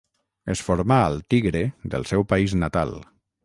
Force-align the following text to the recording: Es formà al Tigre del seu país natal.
Es 0.53 0.63
formà 0.67 0.97
al 1.11 1.19
Tigre 1.35 1.63
del 1.97 2.11
seu 2.15 2.27
país 2.35 2.59
natal. 2.67 2.99